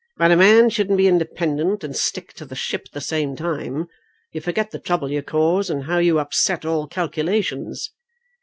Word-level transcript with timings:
"But 0.17 0.31
a 0.31 0.35
man 0.35 0.71
shouldn't 0.71 0.97
be 0.97 1.05
independent 1.07 1.83
and 1.83 1.95
stick 1.95 2.33
to 2.33 2.45
the 2.47 2.55
ship 2.55 2.85
at 2.87 2.91
the 2.93 3.01
same 3.01 3.35
time. 3.35 3.85
You 4.31 4.41
forget 4.41 4.71
the 4.71 4.79
trouble 4.79 5.11
you 5.11 5.21
cause, 5.21 5.69
and 5.69 5.83
how 5.83 5.99
you 5.99 6.17
upset 6.17 6.65
all 6.65 6.87
calculations." 6.87 7.91